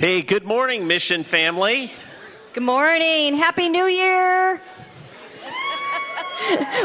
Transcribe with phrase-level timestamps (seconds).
[0.00, 1.92] Hey, good morning, Mission Family.
[2.54, 3.36] Good morning.
[3.36, 4.58] Happy New Year.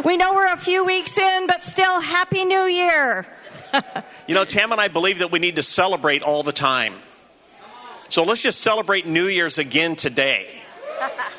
[0.04, 3.26] we know we're a few weeks in, but still, Happy New Year.
[4.28, 6.96] You know, Tam and I believe that we need to celebrate all the time.
[8.10, 10.48] So let's just celebrate New Year's again today.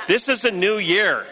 [0.09, 1.27] This is a new year.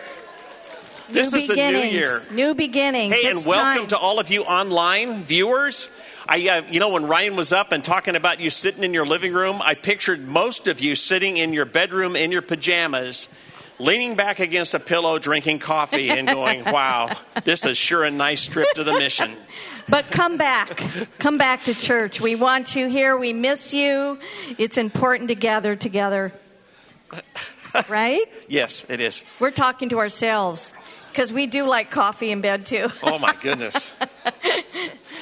[1.08, 2.20] This new is a new year.
[2.32, 3.14] New beginnings.
[3.14, 3.86] Hey, It's and welcome time.
[3.88, 5.88] to all of you online viewers.
[6.26, 9.06] I, uh, you know, when Ryan was up and talking about you sitting in your
[9.06, 13.28] living room, I pictured most of you sitting in your bedroom in your pajamas,
[13.78, 17.10] leaning back against a pillow, drinking coffee, and going, "Wow,
[17.44, 19.32] this is sure a nice trip to the mission."
[19.88, 20.82] But come back.
[21.18, 22.20] come back to church.
[22.20, 23.16] We want you here.
[23.18, 24.18] We miss you.
[24.56, 26.32] It's important to gather together.
[27.88, 28.24] Right?
[28.48, 29.24] Yes, it is.
[29.40, 30.72] We're talking to ourselves
[31.10, 32.88] because we do like coffee in bed too.
[33.02, 33.96] Oh my goodness.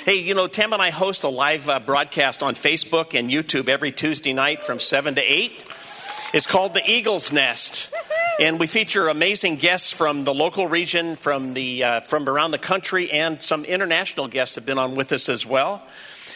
[0.04, 3.68] hey, you know, Tim and I host a live uh, broadcast on Facebook and YouTube
[3.68, 5.64] every Tuesday night from 7 to 8.
[6.34, 7.88] It's called The Eagle's Nest.
[8.40, 12.58] And we feature amazing guests from the local region, from, the, uh, from around the
[12.58, 15.86] country, and some international guests have been on with us as well.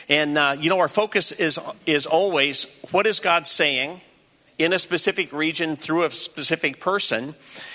[0.08, 4.00] And, uh, you know, our focus is, is always what is God saying?
[4.58, 7.34] in a specific region through a specific person,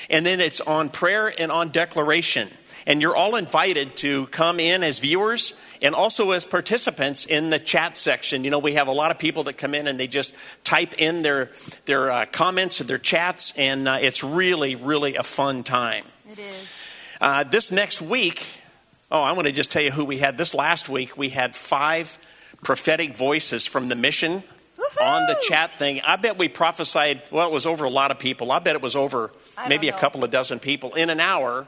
[0.10, 2.50] and then it's on prayer and on declaration.
[2.88, 7.60] And you're all invited to come in as viewers and also as participants in the
[7.60, 8.44] chat section.
[8.44, 10.94] You know, we have a lot of people that come in and they just type
[10.98, 11.50] in their
[11.86, 16.06] their uh, comments and their chats, and uh, it's really, really a fun time.
[16.30, 16.70] It is.
[17.20, 18.48] Uh, this next week,
[19.12, 20.38] oh, I want to just tell you who we had.
[20.38, 22.18] This last week, we had five
[22.64, 24.44] prophetic voices from the mission
[25.02, 26.02] on the chat thing.
[26.06, 28.52] I bet we prophesied, well, it was over a lot of people.
[28.52, 31.68] I bet it was over I maybe a couple of dozen people in an hour.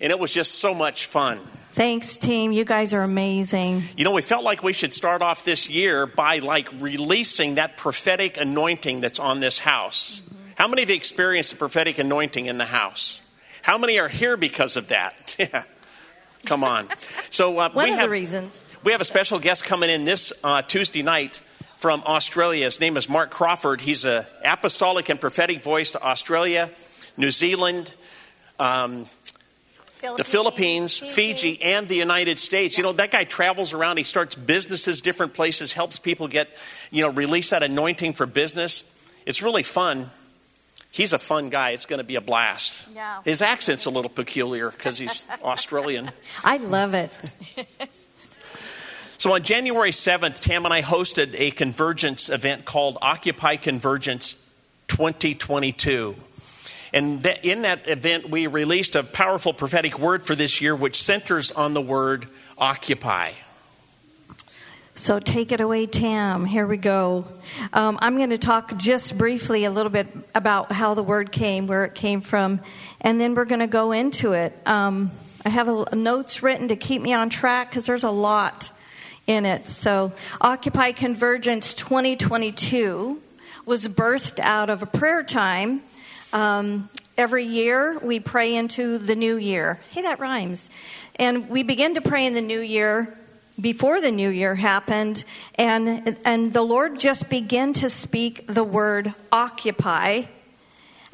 [0.00, 1.38] And it was just so much fun.
[1.72, 2.52] Thanks, team.
[2.52, 3.82] You guys are amazing.
[3.96, 7.76] You know, we felt like we should start off this year by like releasing that
[7.76, 10.22] prophetic anointing that's on this house.
[10.56, 13.20] How many you experienced the prophetic anointing in the house?
[13.62, 15.36] How many are here because of that?
[15.52, 15.64] Yeah.
[16.46, 16.88] Come on.
[17.30, 18.62] So uh, One we of have the reasons.
[18.84, 21.42] we have a special guest coming in this uh, Tuesday night
[21.78, 22.64] from Australia.
[22.64, 23.80] His name is Mark Crawford.
[23.80, 26.70] He's a apostolic and prophetic voice to Australia,
[27.16, 27.94] New Zealand,
[28.60, 29.06] um,
[30.16, 32.76] the Philippines, Fiji, and the United States.
[32.76, 33.96] You know, that guy travels around.
[33.96, 36.48] He starts businesses, different places, helps people get,
[36.90, 38.84] you know, release that anointing for business.
[39.26, 40.10] It's really fun.
[40.90, 41.70] He's a fun guy.
[41.70, 42.88] It's going to be a blast.
[42.94, 43.22] Yeah.
[43.24, 46.10] His accent's a little peculiar because he's Australian.
[46.42, 47.16] I love it.
[49.18, 54.34] So on January 7th, Tam and I hosted a convergence event called Occupy Convergence
[54.86, 56.14] 2022.
[56.92, 61.02] And that, in that event, we released a powerful prophetic word for this year, which
[61.02, 62.26] centers on the word
[62.56, 63.32] occupy.
[64.98, 66.44] So take it away, Tam.
[66.44, 67.24] Here we go.
[67.72, 71.68] Um, I'm going to talk just briefly a little bit about how the word came,
[71.68, 72.60] where it came from,
[73.00, 74.58] and then we're going to go into it.
[74.66, 75.12] Um,
[75.44, 78.72] I have a, notes written to keep me on track because there's a lot
[79.28, 79.66] in it.
[79.66, 83.22] So, Occupy Convergence 2022
[83.66, 85.82] was birthed out of a prayer time.
[86.32, 89.80] Um, every year we pray into the new year.
[89.90, 90.70] Hey, that rhymes.
[91.16, 93.18] And we begin to pray in the new year
[93.60, 95.24] before the new year happened,
[95.56, 100.22] and and the Lord just began to speak the word occupy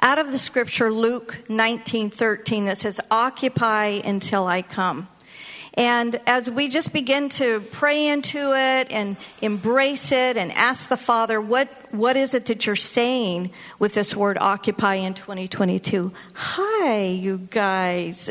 [0.00, 5.08] out of the scripture Luke 19:13 that says occupy until I come.
[5.76, 10.96] And as we just begin to pray into it and embrace it and ask the
[10.96, 16.12] Father, what, what is it that you're saying with this word occupy in 2022?
[16.34, 18.30] Hi, you guys.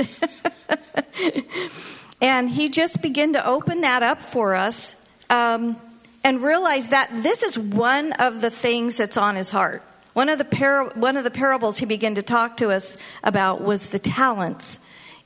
[2.21, 4.95] and he just began to open that up for us
[5.29, 5.75] um,
[6.23, 9.83] and realize that this is one of the things that's on his heart.
[10.13, 13.61] One of the, par- one of the parables he began to talk to us about
[13.61, 14.79] was the talents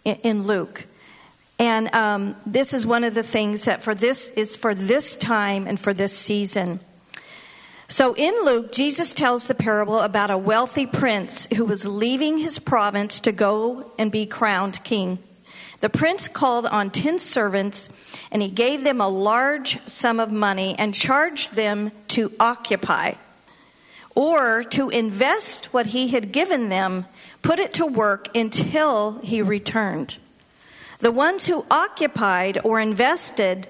[0.04, 0.87] in, in Luke.
[1.60, 5.68] And um, this is one of the things that for this is for this time
[5.68, 6.80] and for this season.
[7.88, 12.60] So in Luke, Jesus tells the parable about a wealthy prince who was leaving his
[12.60, 15.20] province to go and be crowned king.
[15.80, 17.90] The prince called on ten servants
[18.32, 23.14] and he gave them a large sum of money and charged them to occupy
[24.16, 27.06] or to invest what he had given them,
[27.44, 30.18] put it to work until he returned.
[31.00, 33.68] The ones who occupied or invested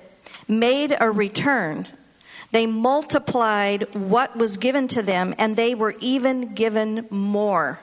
[0.47, 1.87] made a return.
[2.51, 7.79] They multiplied what was given to them, and they were even given more.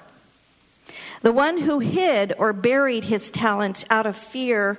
[1.21, 4.79] The one who hid or buried his talents out of fear,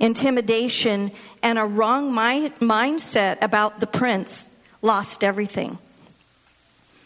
[0.00, 1.12] intimidation,
[1.42, 4.48] and a wrong mi- mindset about the prince
[4.80, 5.78] lost everything.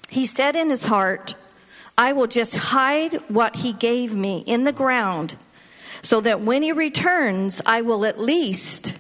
[0.09, 1.35] He said in his heart,
[1.97, 5.37] I will just hide what he gave me in the ground
[6.03, 8.95] so that when he returns, I will at least,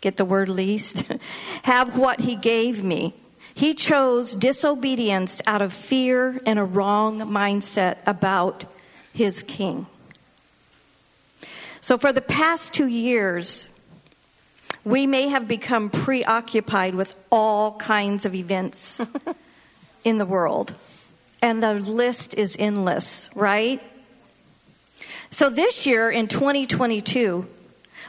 [0.00, 1.04] get the word least,
[1.64, 3.14] have what he gave me.
[3.54, 8.64] He chose disobedience out of fear and a wrong mindset about
[9.12, 9.86] his king.
[11.80, 13.68] So, for the past two years,
[14.84, 19.00] we may have become preoccupied with all kinds of events
[20.04, 20.74] in the world.
[21.40, 23.82] And the list is endless, right?
[25.34, 27.44] So this year in 2022,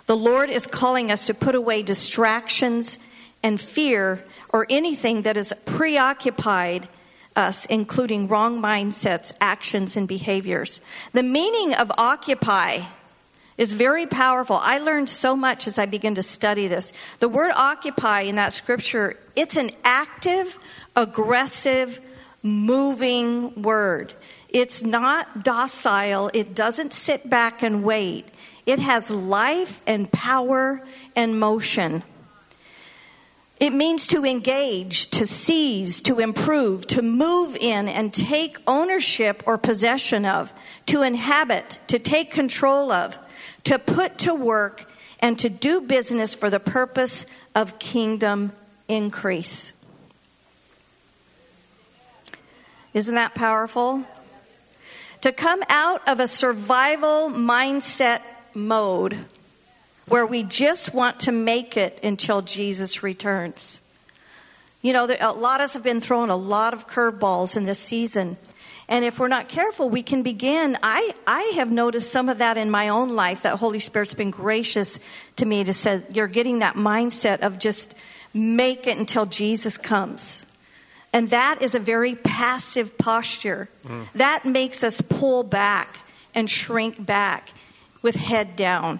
[0.05, 2.99] the Lord is calling us to put away distractions
[3.41, 6.87] and fear or anything that has preoccupied
[7.35, 10.81] us, including wrong mindsets, actions, and behaviors.
[11.13, 12.81] The meaning of occupy
[13.57, 14.57] is very powerful.
[14.61, 16.93] I learned so much as I began to study this.
[17.17, 20.59] The word occupy in that scripture, it's an active,
[20.95, 21.99] aggressive,
[22.43, 24.13] moving word.
[24.55, 28.25] It's not docile, it doesn't sit back and wait.
[28.65, 30.81] It has life and power
[31.13, 32.03] and motion.
[33.59, 39.57] It means to engage, to seize, to improve, to move in and take ownership or
[39.57, 40.53] possession of,
[40.85, 43.19] to inhabit, to take control of,
[43.65, 48.53] to put to work, and to do business for the purpose of kingdom
[48.87, 49.73] increase.
[52.93, 54.05] Isn't that powerful?
[55.25, 58.21] To come out of a survival mindset
[58.53, 59.17] mode
[60.07, 63.81] where we just want to make it until Jesus returns.
[64.83, 67.79] You know, a lot of us have been thrown a lot of curveballs in this
[67.79, 68.37] season.
[68.87, 70.77] And if we're not careful, we can begin.
[70.83, 74.29] I, I have noticed some of that in my own life, that Holy Spirit's been
[74.29, 74.99] gracious
[75.37, 77.95] to me to say, you're getting that mindset of just
[78.31, 80.44] make it until Jesus comes.
[81.15, 83.69] And that is a very passive posture.
[83.87, 84.11] Mm.
[84.15, 85.99] That makes us pull back
[86.35, 87.51] and shrink back
[88.01, 88.99] with head down.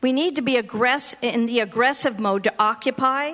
[0.00, 3.32] We need to be aggress- in the aggressive mode to occupy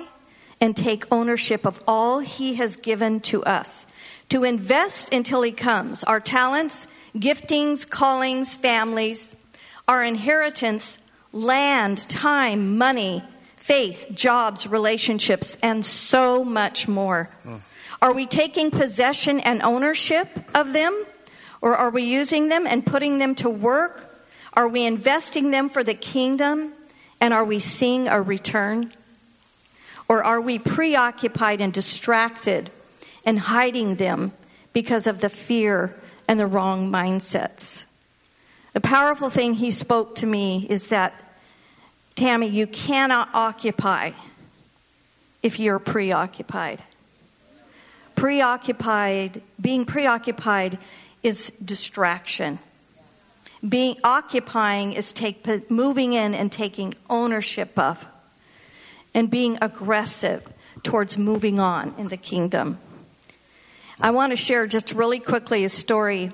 [0.59, 3.87] and take ownership of all He has given to us,
[4.27, 6.03] to invest until He comes.
[6.03, 9.37] Our talents, giftings, callings, families,
[9.87, 10.99] our inheritance,
[11.31, 13.23] land, time, money,
[13.67, 17.29] faith, jobs, relationships, and so much more.
[17.43, 17.59] Mm.
[18.01, 21.05] Are we taking possession and ownership of them?
[21.59, 24.09] Or are we using them and putting them to work?
[24.53, 26.71] Are we investing them for the kingdom?
[27.19, 28.93] And are we seeing a return?
[30.07, 32.69] Or are we preoccupied and distracted
[33.25, 34.31] and hiding them
[34.71, 35.93] because of the fear
[36.25, 37.83] and the wrong mindsets?
[38.71, 41.26] The powerful thing he spoke to me is that
[42.17, 44.11] Tammy, you cannot occupy
[45.43, 46.81] if you're preoccupied.
[48.15, 50.79] Preoccupied, being preoccupied
[51.21, 52.57] is distraction.
[53.67, 58.03] Being occupying is take, moving in and taking ownership of,
[59.13, 60.43] and being aggressive
[60.81, 62.79] towards moving on in the kingdom.
[64.01, 66.31] I want to share just really quickly a story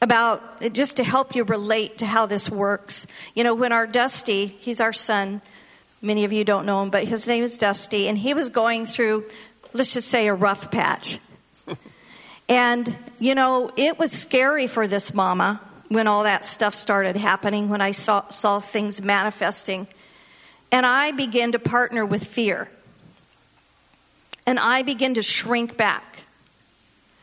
[0.00, 3.06] about just to help you relate to how this works.
[3.34, 5.42] You know, when our Dusty, he's our son,
[6.00, 8.86] many of you don't know him, but his name is Dusty, and he was going
[8.86, 9.26] through,
[9.74, 11.18] let's just say, a rough patch.
[12.48, 17.68] and, you know, it was scary for this mama when all that stuff started happening,
[17.68, 19.86] when I saw, saw things manifesting.
[20.72, 22.70] And I began to partner with fear.
[24.46, 26.24] And I began to shrink back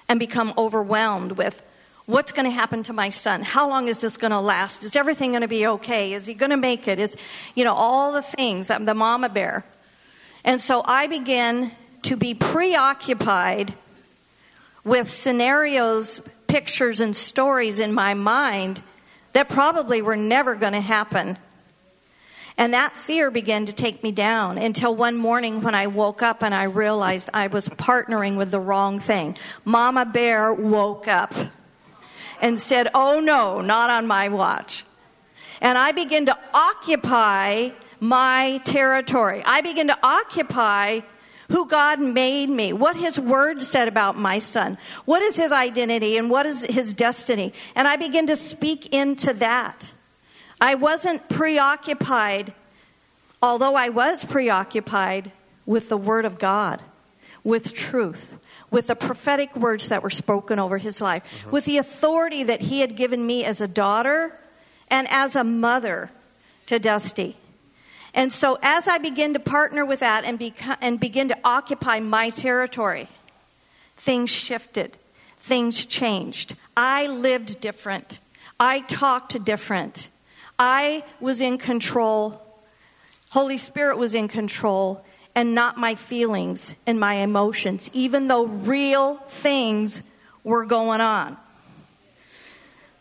[0.10, 1.64] and become overwhelmed with
[2.08, 3.42] What's going to happen to my son?
[3.42, 4.86] How long is this going to last?
[4.86, 6.14] Is everything going to be okay?
[6.14, 7.00] Is he going to make it?
[7.00, 7.18] Is,
[7.54, 9.66] you know, all the things, I'm the mama bear.
[10.46, 11.70] And so I began
[12.04, 13.74] to be preoccupied
[14.86, 18.82] with scenarios, pictures, and stories in my mind
[19.34, 21.38] that probably were never going to happen.
[22.58, 26.42] And that fear began to take me down until one morning when I woke up
[26.42, 29.38] and I realized I was partnering with the wrong thing.
[29.66, 31.34] Mama Bear woke up
[32.42, 34.86] and said, Oh no, not on my watch.
[35.62, 39.42] And I begin to occupy my territory.
[39.46, 41.02] I begin to occupy
[41.50, 46.18] who God made me, what His Word said about my son, what is his identity,
[46.18, 47.54] and what is his destiny.
[47.76, 49.94] And I begin to speak into that.
[50.60, 52.54] I wasn't preoccupied,
[53.42, 55.32] although I was preoccupied
[55.66, 56.82] with the Word of God,
[57.44, 58.36] with truth,
[58.70, 61.52] with the prophetic words that were spoken over his life, mm-hmm.
[61.52, 64.38] with the authority that he had given me as a daughter
[64.90, 66.10] and as a mother
[66.66, 67.38] to Dusty.
[68.14, 72.00] And so, as I begin to partner with that and, beca- and begin to occupy
[72.00, 73.08] my territory,
[73.96, 74.98] things shifted,
[75.38, 76.56] things changed.
[76.76, 78.20] I lived different,
[78.60, 80.10] I talked different,
[80.58, 82.44] I was in control.
[83.30, 85.06] Holy Spirit was in control
[85.38, 90.02] and not my feelings and my emotions, even though real things
[90.44, 91.38] were going on.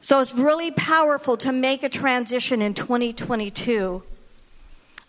[0.00, 4.02] So it's really powerful to make a transition in 2022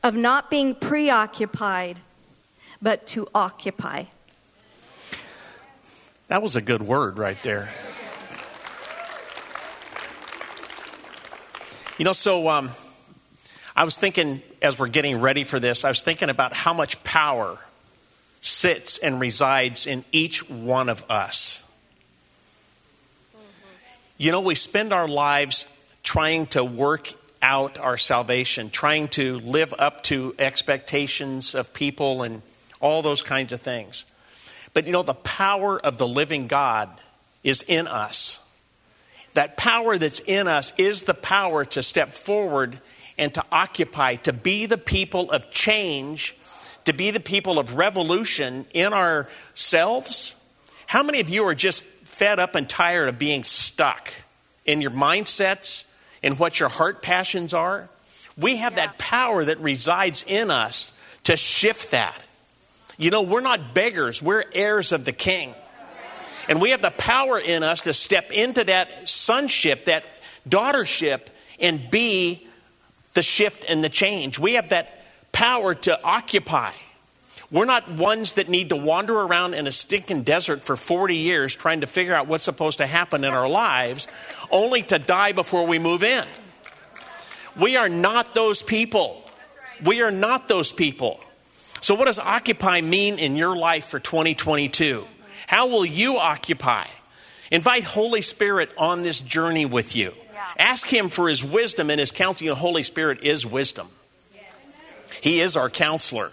[0.04, 1.98] of not being preoccupied,
[2.82, 4.06] but to occupy.
[6.30, 7.70] That was a good word right there.
[11.98, 12.70] You know, so um,
[13.76, 17.04] I was thinking as we're getting ready for this, I was thinking about how much
[17.04, 17.58] power
[18.42, 21.64] sits and resides in each one of us.
[24.18, 25.68] You know, we spend our lives
[26.02, 27.10] trying to work
[27.42, 32.42] out our salvation, trying to live up to expectations of people and
[32.80, 34.06] all those kinds of things.
[34.74, 36.90] But you know, the power of the living God
[37.44, 38.40] is in us.
[39.34, 42.80] That power that's in us is the power to step forward
[43.18, 46.36] and to occupy, to be the people of change,
[46.86, 50.36] to be the people of revolution in ourselves.
[50.86, 54.12] How many of you are just fed up and tired of being stuck
[54.66, 55.86] in your mindsets,
[56.22, 57.90] in what your heart passions are.
[58.38, 58.88] We have yeah.
[58.88, 60.94] that power that resides in us
[61.24, 62.22] to shift that.
[62.98, 65.54] You know, we're not beggars, we're heirs of the king.
[66.50, 70.06] And we have the power in us to step into that sonship, that
[70.48, 71.28] daughtership,
[71.60, 72.47] and be
[73.18, 74.38] the shift and the change.
[74.38, 76.72] We have that power to occupy.
[77.50, 81.56] We're not ones that need to wander around in a stinking desert for 40 years
[81.56, 84.08] trying to figure out what's supposed to happen in our lives,
[84.52, 86.26] only to die before we move in.
[87.60, 89.28] We are not those people.
[89.84, 91.20] We are not those people.
[91.82, 95.04] So, what does occupy mean in your life for 2022?
[95.48, 96.86] How will you occupy?
[97.52, 100.14] Invite Holy Spirit on this journey with you.
[100.58, 102.48] Ask Him for His wisdom and His counsel.
[102.48, 103.90] The Holy Spirit is wisdom,
[105.22, 106.32] He is our counselor.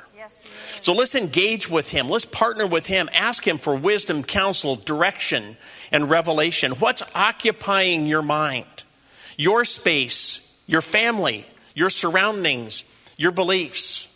[0.85, 2.11] So let's engage with him.
[2.11, 3.09] Let's partner with him.
[3.14, 5.56] Ask him for wisdom, counsel, direction,
[5.90, 6.73] and revelation.
[6.73, 8.85] What's occupying your mind?
[9.38, 12.85] Your space, your family, your surroundings,
[13.16, 14.14] your beliefs.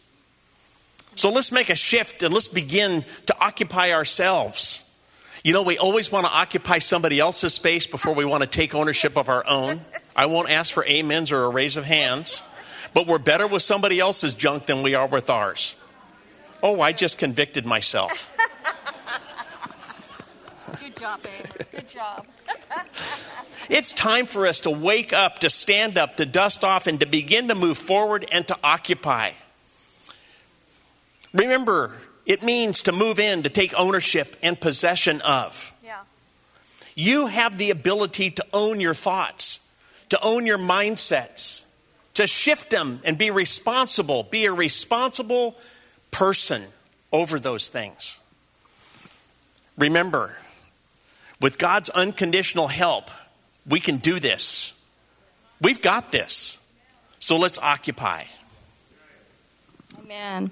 [1.14, 4.82] So let's make a shift and let's begin to occupy ourselves.
[5.44, 8.74] You know, we always want to occupy somebody else's space before we want to take
[8.74, 9.80] ownership of our own.
[10.16, 12.42] I won't ask for amens or a raise of hands,
[12.92, 15.76] but we're better with somebody else's junk than we are with ours.
[16.60, 18.36] Oh, I just convicted myself.
[20.80, 21.70] Good job, Abe.
[21.70, 22.26] Good job.
[23.70, 27.06] it's time for us to wake up, to stand up, to dust off, and to
[27.06, 29.30] begin to move forward and to occupy.
[31.32, 31.92] Remember,
[32.28, 35.72] it means to move in, to take ownership and possession of.
[35.82, 36.00] Yeah.
[36.94, 39.60] You have the ability to own your thoughts,
[40.10, 41.64] to own your mindsets,
[42.14, 44.24] to shift them and be responsible.
[44.24, 45.56] Be a responsible
[46.10, 46.62] person
[47.12, 48.20] over those things.
[49.78, 50.36] Remember,
[51.40, 53.10] with God's unconditional help,
[53.66, 54.74] we can do this.
[55.62, 56.58] We've got this.
[57.20, 58.24] So let's occupy.
[59.98, 60.50] Amen.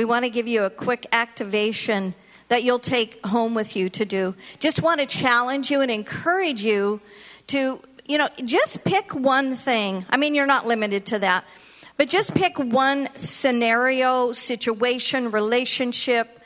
[0.00, 2.14] We want to give you a quick activation
[2.48, 4.34] that you'll take home with you to do.
[4.58, 7.02] Just want to challenge you and encourage you
[7.48, 10.06] to, you know, just pick one thing.
[10.08, 11.44] I mean, you're not limited to that.
[11.98, 16.40] But just pick one scenario, situation, relationship,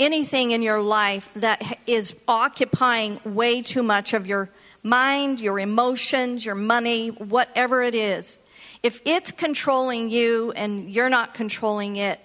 [0.00, 4.50] anything in your life that is occupying way too much of your
[4.82, 8.42] mind, your emotions, your money, whatever it is.
[8.82, 12.18] If it's controlling you and you're not controlling it,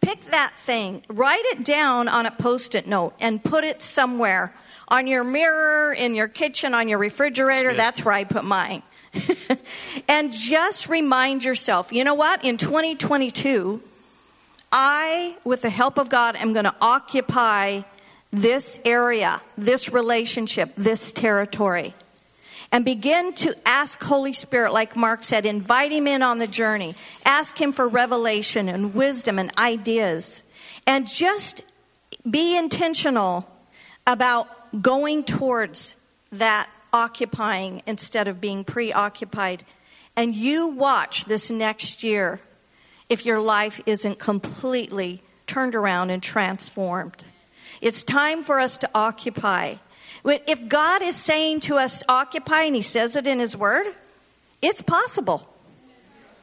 [0.00, 4.54] pick that thing, write it down on a post it note, and put it somewhere
[4.88, 7.72] on your mirror, in your kitchen, on your refrigerator.
[7.74, 8.82] That's where I put mine.
[10.08, 12.44] and just remind yourself you know what?
[12.44, 13.82] In 2022,
[14.72, 17.82] I, with the help of God, am going to occupy
[18.32, 21.94] this area, this relationship, this territory.
[22.72, 26.94] And begin to ask Holy Spirit, like Mark said, invite him in on the journey.
[27.24, 30.44] Ask him for revelation and wisdom and ideas.
[30.86, 31.62] And just
[32.28, 33.50] be intentional
[34.06, 34.48] about
[34.80, 35.96] going towards
[36.32, 39.64] that occupying instead of being preoccupied.
[40.16, 42.40] And you watch this next year
[43.08, 47.24] if your life isn't completely turned around and transformed.
[47.80, 49.76] It's time for us to occupy.
[50.24, 53.86] If God is saying to us, occupy, and He says it in His Word,
[54.62, 55.46] it's possible.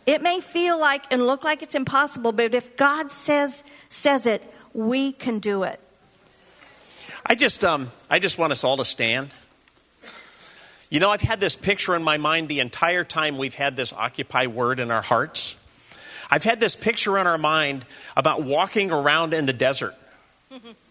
[0.06, 4.42] It may feel like and look like it's impossible, but if God says says it,
[4.74, 5.80] we can do it.
[7.26, 9.30] I just, um, I just want us all to stand.
[10.90, 13.92] You know, I've had this picture in my mind the entire time we've had this
[13.92, 15.58] Occupy word in our hearts.
[16.32, 19.96] I've had this picture in our mind about walking around in the desert.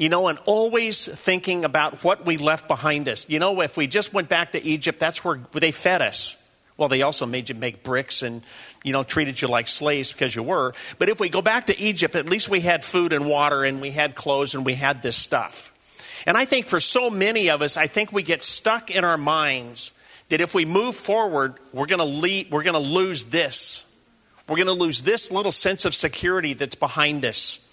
[0.00, 3.26] you know, and always thinking about what we left behind us.
[3.28, 6.36] You know, if we just went back to Egypt, that's where they fed us.
[6.78, 8.42] Well, they also made you make bricks and,
[8.82, 10.72] you know, treated you like slaves because you were.
[10.98, 13.82] But if we go back to Egypt, at least we had food and water and
[13.82, 15.70] we had clothes and we had this stuff.
[16.26, 19.18] And I think for so many of us, I think we get stuck in our
[19.18, 19.92] minds
[20.30, 22.42] that if we move forward, we're going to
[22.72, 23.84] to lose this.
[24.48, 27.66] We're going to lose this little sense of security that's behind us.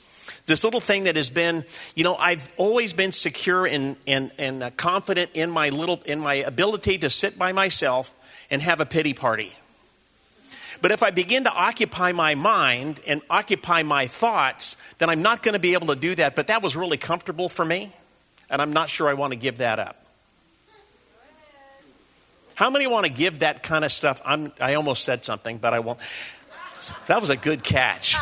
[0.47, 4.63] This little thing that has been, you know, I've always been secure and, and, and
[4.63, 8.13] uh, confident in my little, in my ability to sit by myself
[8.49, 9.53] and have a pity party.
[10.81, 15.43] But if I begin to occupy my mind and occupy my thoughts, then I'm not
[15.43, 16.35] going to be able to do that.
[16.35, 17.91] But that was really comfortable for me,
[18.49, 20.01] and I'm not sure I want to give that up.
[22.55, 24.21] How many want to give that kind of stuff?
[24.25, 25.99] I'm, I almost said something, but I won't.
[27.07, 28.13] That was a good catch.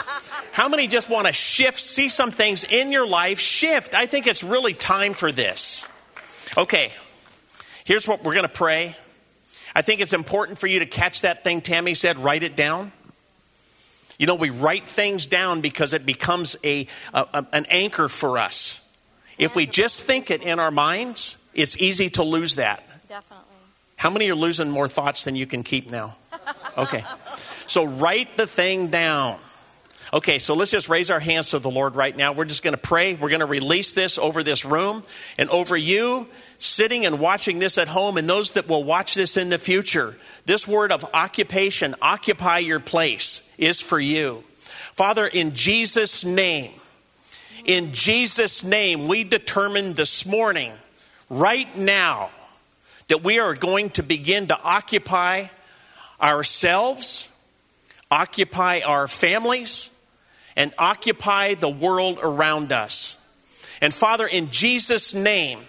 [0.51, 3.95] How many just want to shift, see some things in your life shift?
[3.95, 5.87] I think it's really time for this.
[6.57, 6.91] Okay,
[7.83, 8.95] here's what we're going to pray.
[9.75, 12.91] I think it's important for you to catch that thing Tammy said, write it down.
[14.17, 18.81] You know, we write things down because it becomes a, a, an anchor for us.
[19.37, 22.87] If we just think it in our minds, it's easy to lose that.
[23.09, 23.43] Definitely.
[23.97, 26.15] How many are losing more thoughts than you can keep now?
[26.77, 27.03] Okay.
[27.67, 29.37] So write the thing down.
[30.13, 32.31] Okay, so let's just raise our hands to the Lord right now.
[32.31, 33.15] We're just going to pray.
[33.15, 35.03] We're going to release this over this room
[35.37, 39.35] and over you sitting and watching this at home and those that will watch this
[39.35, 40.15] in the future.
[40.45, 44.43] This word of occupation, occupy your place, is for you.
[44.93, 46.71] Father, in Jesus' name,
[47.65, 50.71] in Jesus' name, we determine this morning,
[51.29, 52.29] right now,
[53.07, 55.47] that we are going to begin to occupy
[56.21, 57.27] ourselves,
[58.11, 59.89] occupy our families,
[60.55, 63.17] and occupy the world around us.
[63.81, 65.59] And Father, in Jesus' name,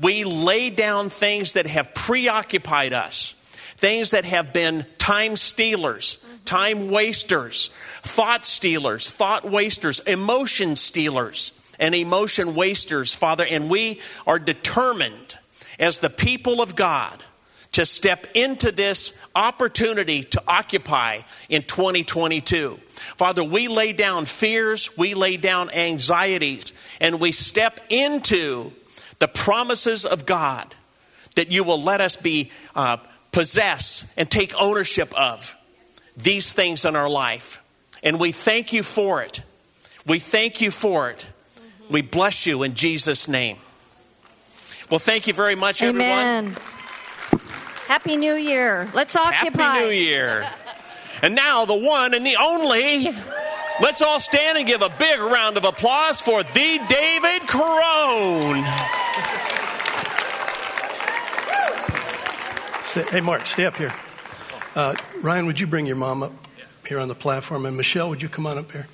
[0.00, 3.34] we lay down things that have preoccupied us,
[3.76, 6.44] things that have been time stealers, mm-hmm.
[6.44, 7.70] time wasters,
[8.02, 13.44] thought stealers, thought wasters, emotion stealers, and emotion wasters, Father.
[13.44, 15.36] And we are determined
[15.78, 17.22] as the people of God
[17.72, 22.76] to step into this opportunity to occupy in 2022.
[23.16, 28.72] Father, we lay down fears, we lay down anxieties, and we step into
[29.18, 30.74] the promises of God
[31.34, 32.98] that you will let us be uh,
[33.30, 35.56] possess and take ownership of
[36.16, 37.62] these things in our life.
[38.02, 39.42] And we thank you for it.
[40.06, 41.26] We thank you for it.
[41.88, 43.56] We bless you in Jesus' name.
[44.90, 46.48] Well, thank you very much, Amen.
[46.48, 46.71] everyone.
[47.92, 48.88] Happy New Year.
[48.94, 49.62] Let's occupy.
[49.62, 50.48] Happy New Year.
[51.20, 53.10] And now, the one and the only.
[53.82, 58.64] Let's all stand and give a big round of applause for the David Crone.
[63.10, 63.92] Hey, Mark, stay up here.
[64.74, 66.32] Uh, Ryan, would you bring your mom up
[66.88, 67.66] here on the platform?
[67.66, 68.86] And Michelle, would you come on up here?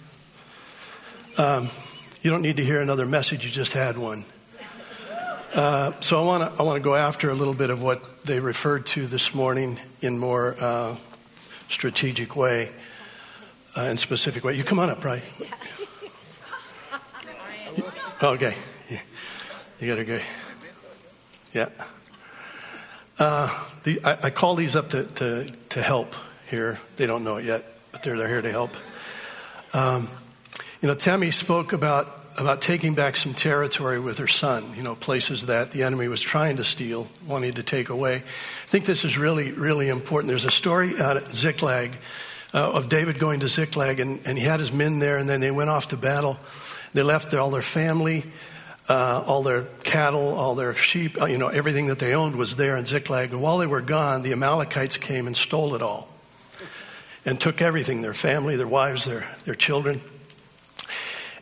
[1.37, 1.69] Um,
[2.23, 4.25] you don't need to hear another message, you just had one.
[5.55, 8.03] Uh, so I want to I want to go after a little bit of what
[8.29, 10.95] they referred to this morning in more uh,
[11.71, 12.71] strategic way,
[13.75, 14.55] uh, in specific way.
[14.55, 15.23] You come on up, right?
[18.23, 18.55] okay,
[19.81, 20.21] you got to go.
[21.55, 21.71] Yeah.
[23.19, 26.15] Uh, the, I, I, call these up to, to, to help
[26.51, 26.79] here.
[26.99, 28.77] They don't know it yet, but they're, they're here to help.
[29.73, 30.07] Um,
[30.83, 34.95] you know, Tammy spoke about about taking back some territory with her son, you know,
[34.95, 38.17] places that the enemy was trying to steal, wanting to take away.
[38.17, 40.29] I think this is really, really important.
[40.29, 41.97] There's a story out at Ziklag
[42.55, 45.41] uh, of David going to Ziklag, and, and he had his men there, and then
[45.41, 46.39] they went off to battle.
[46.93, 48.25] They left all their family,
[48.89, 52.55] uh, all their cattle, all their sheep, uh, you know, everything that they owned was
[52.55, 53.33] there in Ziklag.
[53.33, 56.09] And while they were gone, the Amalekites came and stole it all
[57.27, 60.01] and took everything their family, their wives, their, their children.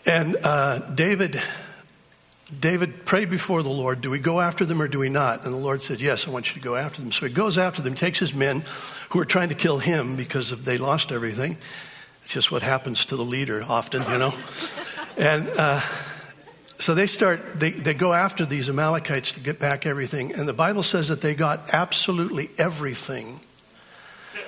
[0.06, 1.42] And uh, David,
[2.60, 5.44] David prayed before the Lord, do we go after them or do we not?
[5.44, 7.10] And the Lord said, yes, I want you to go after them.
[7.10, 8.62] So he goes after them, takes his men
[9.10, 11.58] who are trying to kill him because they lost everything.
[12.22, 14.34] It's just what happens to the leader often, you know.
[15.18, 15.80] and uh,
[16.78, 20.34] so they start, they, they go after these Amalekites to get back everything.
[20.34, 23.40] And the Bible says that they got absolutely everything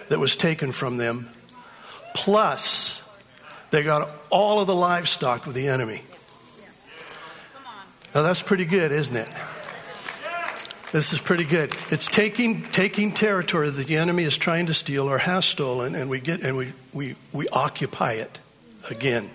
[0.09, 1.29] that was taken from them
[2.15, 3.03] plus
[3.71, 6.03] they got all of the livestock of the enemy.
[8.15, 9.29] Now that's pretty good, isn't it?
[10.91, 11.77] This is pretty good.
[11.91, 16.09] It's taking taking territory that the enemy is trying to steal or has stolen, and
[16.09, 18.41] we get and we we, we occupy it
[18.89, 19.29] again.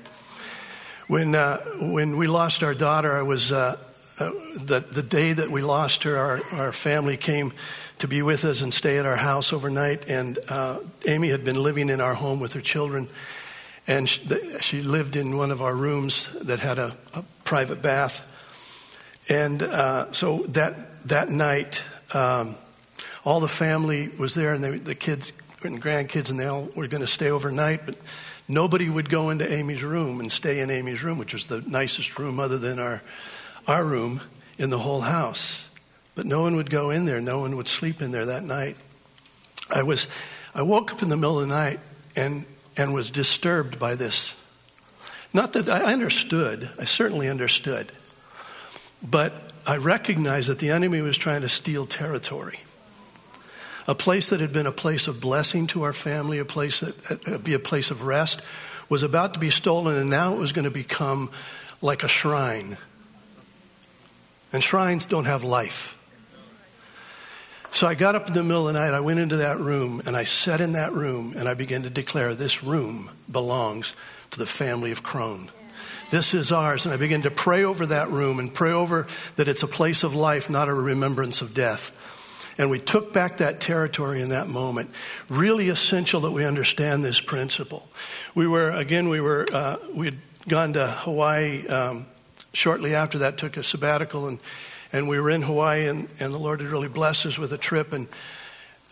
[1.07, 3.77] When uh, when we lost our daughter, I was uh,
[4.19, 7.53] uh, the the day that we lost her, our our family came
[7.99, 10.09] to be with us and stay at our house overnight.
[10.09, 13.09] And uh, Amy had been living in our home with her children,
[13.87, 14.21] and she,
[14.61, 18.29] she lived in one of our rooms that had a, a private bath.
[19.29, 21.81] And uh, so that that night,
[22.13, 22.55] um,
[23.25, 25.31] all the family was there, and they, the kids
[25.63, 27.85] and grandkids, and they all were going to stay overnight.
[27.85, 27.95] But
[28.47, 32.19] nobody would go into Amy's room and stay in Amy's room, which was the nicest
[32.19, 33.01] room other than our
[33.67, 34.21] our room
[34.57, 35.69] in the whole house.
[36.15, 37.19] But no one would go in there.
[37.21, 38.77] No one would sleep in there that night.
[39.73, 40.07] I was,
[40.53, 41.79] I woke up in the middle of the night
[42.15, 42.45] and
[42.77, 44.35] and was disturbed by this.
[45.33, 46.69] Not that I understood.
[46.79, 47.91] I certainly understood.
[49.01, 49.33] But
[49.65, 52.59] I recognized that the enemy was trying to steal territory.
[53.87, 57.27] A place that had been a place of blessing to our family, a place that
[57.27, 58.41] uh, be a place of rest,
[58.89, 61.31] was about to be stolen, and now it was going to become
[61.81, 62.77] like a shrine.
[64.53, 65.97] And shrines don't have life.
[67.73, 70.03] So I got up in the middle of the night, I went into that room,
[70.05, 73.95] and I sat in that room, and I began to declare this room belongs
[74.29, 75.49] to the family of Crone.
[76.11, 76.85] This is ours.
[76.85, 79.07] And I began to pray over that room and pray over
[79.37, 82.53] that it's a place of life, not a remembrance of death.
[82.59, 84.91] And we took back that territory in that moment.
[85.27, 87.87] Really essential that we understand this principle.
[88.35, 92.05] We were, again, we were, uh, we had gone to Hawaii um,
[92.53, 94.37] shortly after that, took a sabbatical, and,
[94.93, 97.57] and we were in Hawaii, and, and the Lord had really blessed us with a
[97.57, 97.91] trip.
[97.91, 98.07] And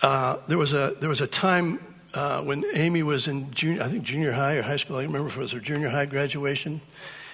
[0.01, 1.79] uh, there, was a, there was a time
[2.15, 4.97] uh, when Amy was in junior, I think junior high or high school.
[4.97, 6.81] I remember if it was her junior high graduation.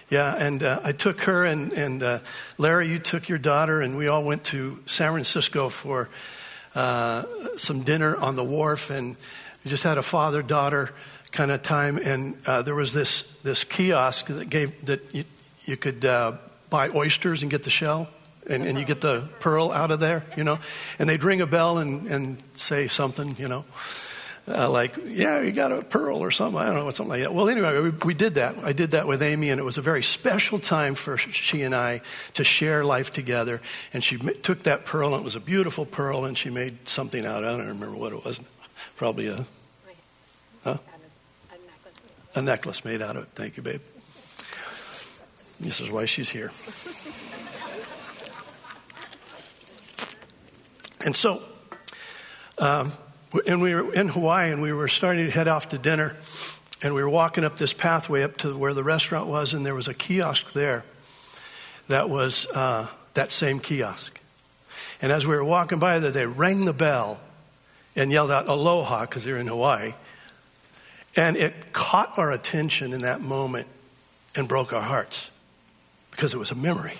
[0.10, 2.20] Yeah, and uh, I took her and, and uh,
[2.58, 6.10] Larry, you took your daughter, and we all went to San Francisco for
[6.76, 7.24] uh,
[7.56, 9.16] some dinner on the wharf, and
[9.64, 10.94] we just had a father daughter
[11.32, 11.98] kind of time.
[11.98, 15.26] And uh, there was this this kiosk that gave that you,
[15.66, 16.02] you could
[16.70, 18.08] buy oysters and get the shell.
[18.50, 20.60] And, and you get the pearl out of there, you know,
[21.00, 23.66] and they'd ring a bell and, and say something, you know
[24.50, 26.60] uh, like, yeah, you got a pearl or something.
[26.60, 27.34] I don't know, something like that.
[27.34, 28.58] Well, anyway, we, we, did that.
[28.60, 31.76] I did that with Amy, and it was a very special time for she and
[31.76, 32.02] I
[32.36, 33.62] to share life together.
[33.94, 37.26] And she took that pearl, and it was a beautiful pearl, and she made something
[37.26, 37.54] out of it.
[37.54, 38.40] I don't remember what it was.
[38.96, 39.46] Probably a,
[40.64, 40.78] huh?
[42.36, 43.30] A necklace made out of it.
[43.36, 43.82] Thank you, babe.
[45.60, 46.52] This is why she's here.
[51.08, 51.42] And so,
[52.58, 52.92] um,
[53.48, 56.18] and we were in Hawaii and we were starting to head off to dinner.
[56.84, 59.74] And we were walking up this pathway up to where the restaurant was, and there
[59.74, 60.84] was a kiosk there
[61.88, 64.20] that was uh, that same kiosk.
[65.02, 67.22] And as we were walking by there, they rang the bell
[67.96, 69.94] and yelled out aloha because they're in Hawaii.
[71.16, 73.68] And it caught our attention in that moment
[74.36, 75.32] and broke our hearts
[76.12, 76.96] because it was a memory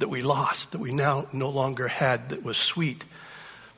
[0.00, 3.04] that we lost, that we now no longer had, that was sweet,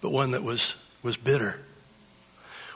[0.01, 1.59] but one that was was bitter.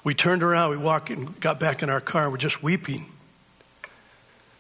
[0.05, 3.07] We turned around, we walked and got back in our car, and we're just weeping.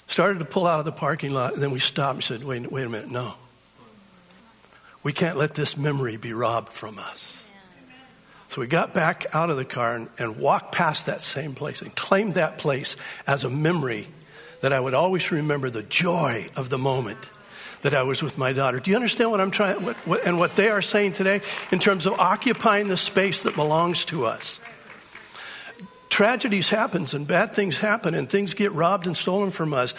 [0.08, 2.70] Started to pull out of the parking lot, and then we stopped and said, wait,
[2.70, 3.34] wait a minute, no.
[5.02, 7.36] We can't let this memory be robbed from us.
[8.48, 11.82] So we got back out of the car and, and walked past that same place
[11.82, 12.96] and claimed that place
[13.26, 14.08] as a memory
[14.62, 17.18] that I would always remember the joy of the moment
[17.82, 18.80] that I was with my daughter.
[18.80, 21.78] Do you understand what I'm trying, what, what, and what they are saying today in
[21.78, 24.60] terms of occupying the space that belongs to us?
[26.08, 29.94] Tragedies happens and bad things happen and things get robbed and stolen from us.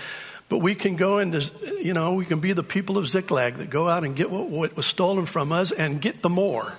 [0.49, 3.69] But we can go into, you know, we can be the people of Ziklag that
[3.69, 6.73] go out and get what, what was stolen from us and get the more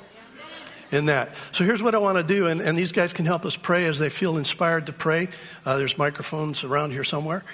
[0.90, 1.34] in that.
[1.52, 3.84] So here's what I want to do, and, and, these guys can help us pray
[3.84, 5.28] as they feel inspired to pray.
[5.66, 7.44] Uh, there's microphones around here somewhere.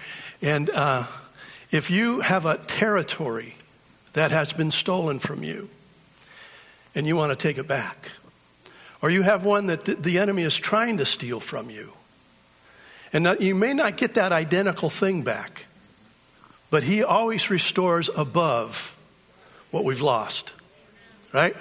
[0.40, 1.04] And uh,
[1.74, 3.56] if you have a territory
[4.12, 5.68] that has been stolen from you
[6.94, 8.12] and you want to take it back,
[9.02, 11.92] or you have one that the enemy is trying to steal from you,
[13.12, 15.66] and that you may not get that identical thing back,
[16.70, 18.96] but he always restores above
[19.72, 20.52] what we've lost,
[21.32, 21.56] right?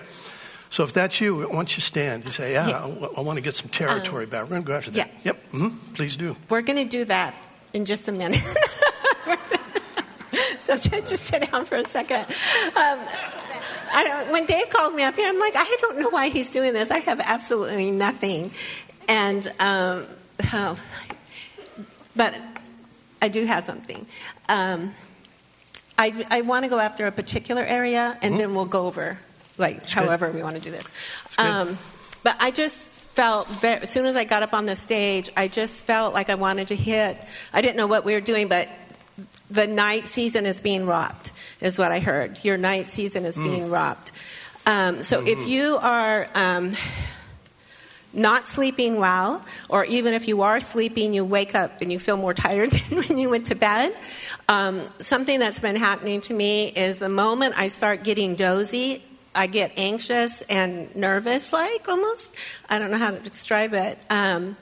[0.70, 2.86] So if that's you, once you stand, you say, "Yeah, yeah.
[2.86, 5.08] I, I, want to get some territory um, back." We're going to go after that.
[5.08, 5.34] Yeah.
[5.34, 5.44] Yep.
[5.52, 5.94] Mm-hmm.
[5.96, 6.36] Please do.
[6.50, 7.34] We're going to do that
[7.74, 8.42] in just a minute.
[10.64, 12.26] so just sit down for a second.
[12.76, 13.00] Um,
[14.32, 16.90] when Dave called me up here, I'm like, I don't know why he's doing this.
[16.90, 18.52] I have absolutely nothing.
[19.08, 20.06] And um,
[20.54, 20.80] oh,
[22.16, 22.36] but
[23.22, 24.06] I do have something.
[24.50, 24.94] Um,
[25.98, 29.20] I, I want to go after a particular area, and then we'll go over
[29.58, 30.06] like That's good.
[30.06, 30.92] however we want to do this.
[31.38, 31.78] Um,
[32.24, 35.48] but I just felt very, as soon as I got up on the stage, I
[35.48, 37.18] just felt like I wanted to hit.
[37.52, 38.70] I didn't know what we were doing, but
[39.50, 42.44] the night season is being robbed, is what I heard.
[42.44, 44.12] Your night season is being robbed.
[44.66, 46.72] Um, so if you are um,
[48.14, 52.18] not sleeping well, or even if you are sleeping, you wake up and you feel
[52.18, 53.96] more tired than when you went to bed.
[54.48, 59.04] Um, something that's been happening to me is the moment I start getting dozy,
[59.36, 62.36] I get anxious and nervous, like almost.
[62.70, 64.06] I don't know how to describe it.
[64.10, 64.56] Um,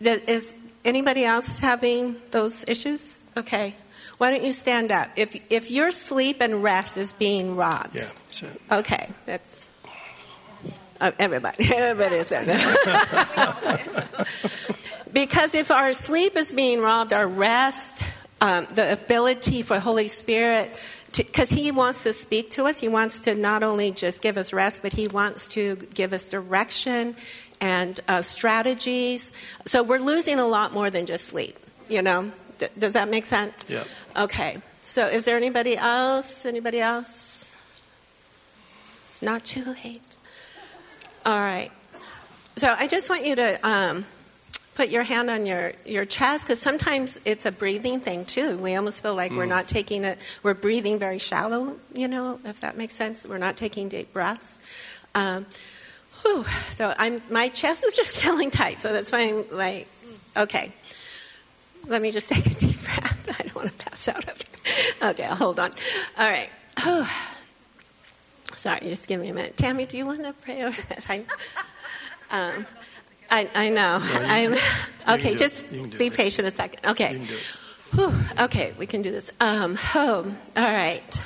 [0.00, 3.21] that is anybody else having those issues?
[3.36, 3.74] Okay.
[4.18, 5.10] Why don't you stand up?
[5.16, 7.96] If if your sleep and rest is being robbed.
[7.96, 8.10] Yeah.
[8.30, 9.68] So, Okay, that's
[11.00, 11.64] uh, everybody.
[11.74, 12.44] Everybody is there.
[15.12, 18.04] because if our sleep is being robbed, our rest,
[18.40, 20.70] um, the ability for Holy Spirit,
[21.16, 22.78] because He wants to speak to us.
[22.78, 26.28] He wants to not only just give us rest, but He wants to give us
[26.28, 27.16] direction
[27.60, 29.32] and uh, strategies.
[29.66, 31.58] So we're losing a lot more than just sleep.
[31.88, 32.30] You know,
[32.62, 33.64] D- does that make sense?
[33.68, 33.84] yeah.
[34.16, 34.58] Okay.
[34.84, 36.44] So is there anybody else?
[36.46, 37.50] Anybody else?
[39.08, 40.02] It's not too late.
[41.24, 41.70] All right.
[42.56, 44.04] So I just want you to um,
[44.74, 48.58] put your hand on your, your chest because sometimes it's a breathing thing too.
[48.58, 52.60] We almost feel like we're not taking it, we're breathing very shallow, you know, if
[52.60, 53.26] that makes sense.
[53.26, 54.58] We're not taking deep breaths.
[55.14, 55.46] Um,
[56.22, 56.44] whew.
[56.70, 59.88] So I'm, my chest is just feeling tight, so that's why I'm like,
[60.36, 60.72] okay.
[61.86, 63.26] Let me just take a deep breath.
[63.28, 65.10] I don't want to pass out up here.
[65.10, 65.70] Okay, I'll hold on.
[66.18, 66.48] All right.
[66.82, 67.04] Whew.
[68.56, 69.56] Sorry, just give me a minute.
[69.56, 71.04] Tammy, do you want to pray over this?
[71.08, 71.24] I,
[72.30, 72.66] um,
[73.30, 73.98] I, I know.
[74.02, 74.54] I'm,
[75.08, 76.90] okay, just You can do be patient a second.
[76.90, 77.12] Okay.
[77.12, 77.56] You can do it.
[77.94, 78.44] Whew.
[78.44, 79.30] Okay, we can do this.
[79.40, 81.20] Um, oh, all right.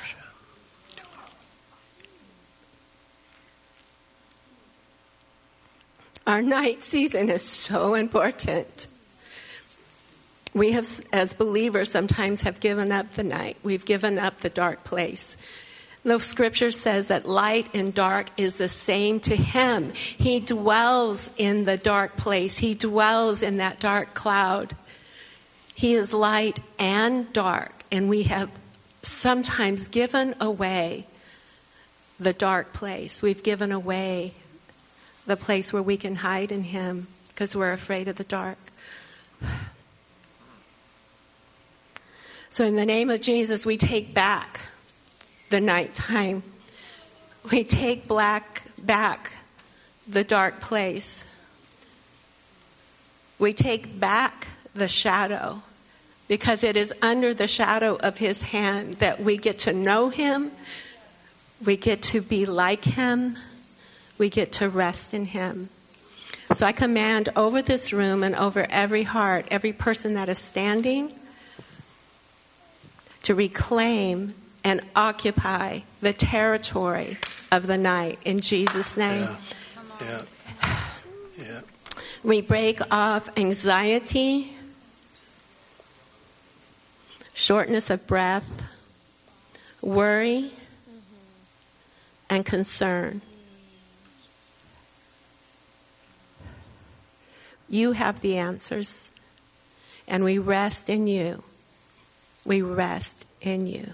[6.25, 8.87] Our night season is so important.
[10.57, 13.57] We have, as believers, sometimes have given up the night.
[13.63, 15.37] We've given up the dark place.
[16.03, 19.91] The scripture says that light and dark is the same to him.
[19.93, 24.75] He dwells in the dark place, he dwells in that dark cloud.
[25.75, 28.49] He is light and dark, and we have
[29.03, 31.05] sometimes given away
[32.19, 33.21] the dark place.
[33.21, 34.33] We've given away
[35.27, 38.57] the place where we can hide in Him because we're afraid of the dark.
[42.57, 44.59] So, in the name of Jesus, we take back
[45.51, 46.41] the nighttime.
[47.51, 49.31] We take black back
[50.07, 51.23] the dark place.
[53.37, 55.61] We take back the shadow
[56.27, 60.49] because it is under the shadow of his hand that we get to know him,
[61.63, 63.37] we get to be like him,
[64.17, 65.69] we get to rest in him.
[66.55, 71.13] So I command over this room and over every heart, every person that is standing,
[73.23, 77.17] to reclaim and occupy the territory
[77.51, 79.21] of the night in Jesus' name.
[79.21, 79.37] Yeah.
[80.01, 80.21] Yeah.
[81.37, 81.61] Yeah.
[82.23, 84.53] We break off anxiety,
[87.33, 88.63] shortness of breath,
[89.81, 90.51] worry,
[92.29, 93.21] and concern.
[97.69, 99.11] You have the answers,
[100.07, 101.43] and we rest in you.
[102.47, 103.93] We rest in you.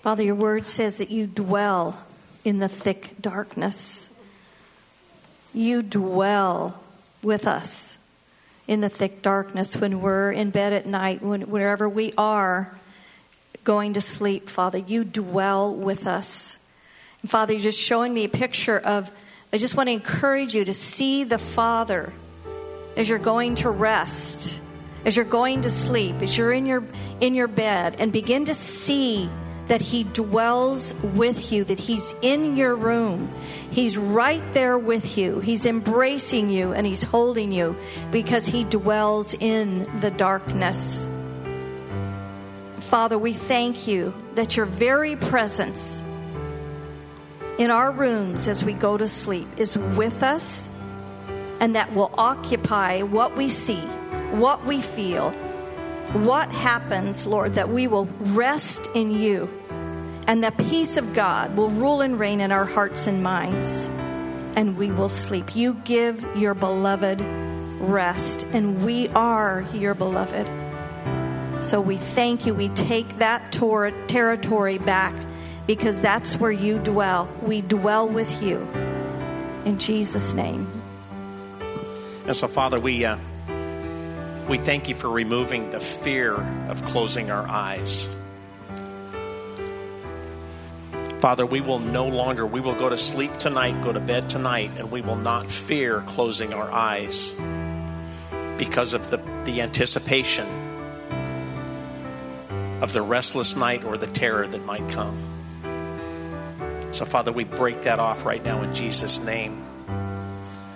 [0.00, 2.04] Father, your word says that you dwell
[2.44, 4.10] in the thick darkness.
[5.54, 6.82] You dwell
[7.22, 7.96] with us
[8.66, 12.76] in the thick darkness when we're in bed at night, when, wherever we are
[13.62, 14.78] going to sleep, Father.
[14.78, 16.58] You dwell with us.
[17.22, 19.12] And Father, you're just showing me a picture of,
[19.52, 22.12] I just want to encourage you to see the Father
[22.96, 24.58] as you're going to rest,
[25.04, 26.84] as you're going to sleep, as you're in your,
[27.20, 29.28] in your bed, and begin to see
[29.68, 33.30] that He dwells with you, that He's in your room.
[33.70, 35.40] He's right there with you.
[35.40, 37.76] He's embracing you and He's holding you
[38.10, 41.06] because He dwells in the darkness.
[42.80, 46.02] Father, we thank you that your very presence
[47.58, 50.68] in our rooms as we go to sleep is with us
[51.60, 53.82] and that will occupy what we see,
[54.32, 55.30] what we feel,
[56.12, 59.48] what happens, Lord, that we will rest in you
[60.26, 63.90] and the peace of God will rule and reign in our hearts and minds.
[64.54, 65.56] and we will sleep.
[65.56, 67.20] You give your beloved
[67.80, 70.46] rest, and we are your beloved.
[71.64, 72.54] So we thank you.
[72.54, 75.14] We take that tor- territory back
[75.66, 77.28] because that's where you dwell.
[77.42, 78.68] We dwell with you.
[79.64, 80.66] In Jesus' name.
[82.26, 83.16] And so, Father, we, uh,
[84.48, 86.34] we thank you for removing the fear
[86.68, 88.08] of closing our eyes.
[91.20, 94.72] Father, we will no longer, we will go to sleep tonight, go to bed tonight,
[94.76, 97.34] and we will not fear closing our eyes
[98.58, 100.46] because of the, the anticipation
[102.82, 105.16] of the restless night or the terror that might come.
[106.90, 109.64] So, Father, we break that off right now in Jesus' name.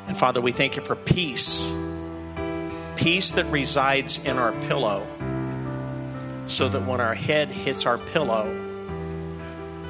[0.06, 1.74] And Father, we thank you for peace.
[2.96, 5.06] Peace that resides in our pillow,
[6.46, 8.50] so that when our head hits our pillow,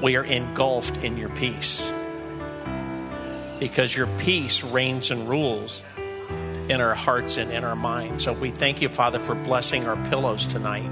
[0.02, 1.92] we are engulfed in your peace.
[3.58, 5.82] Because your peace reigns and rules
[6.68, 8.24] in our hearts and in our minds.
[8.24, 10.90] So we thank you, Father, for blessing our pillows tonight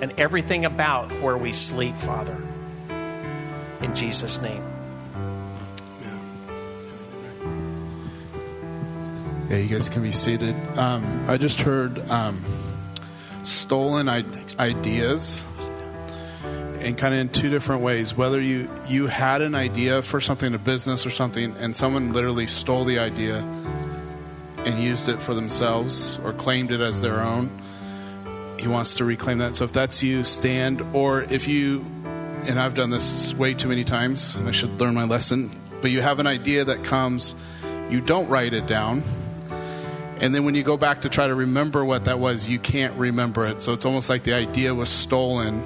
[0.00, 2.36] and everything about where we sleep, Father.
[3.80, 4.77] In Jesus' name.
[9.48, 10.54] Yeah, you guys can be seated.
[10.76, 12.38] Um, I just heard um,
[13.44, 14.24] stolen I-
[14.58, 15.42] ideas,
[16.80, 18.14] and kind of in two different ways.
[18.14, 22.46] Whether you you had an idea for something, a business or something, and someone literally
[22.46, 23.38] stole the idea
[24.66, 27.50] and used it for themselves or claimed it as their own.
[28.58, 29.54] He wants to reclaim that.
[29.54, 30.82] So if that's you, stand.
[30.92, 31.86] Or if you,
[32.44, 35.50] and I've done this way too many times, and I should learn my lesson.
[35.80, 37.34] But you have an idea that comes,
[37.88, 39.02] you don't write it down
[40.20, 42.94] and then when you go back to try to remember what that was, you can't
[42.94, 43.62] remember it.
[43.62, 45.62] So it's almost like the idea was stolen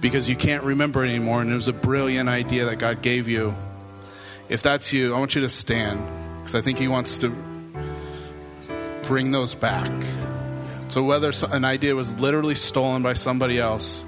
[0.00, 1.42] because you can't remember it anymore.
[1.42, 3.54] And it was a brilliant idea that God gave you.
[4.48, 6.04] If that's you, I want you to stand
[6.38, 7.30] because I think He wants to
[9.02, 9.90] bring those back.
[10.88, 14.04] So whether an idea was literally stolen by somebody else